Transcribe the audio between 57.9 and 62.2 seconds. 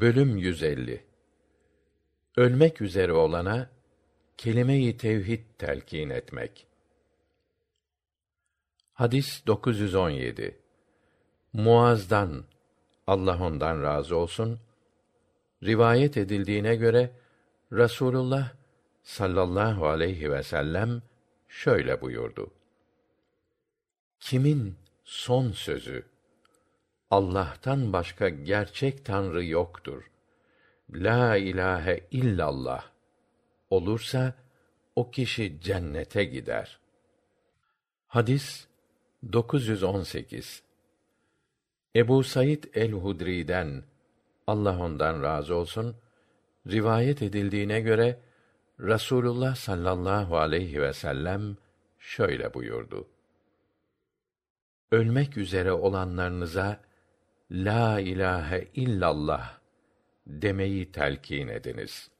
ilahe illallah demeyi telkin ediniz.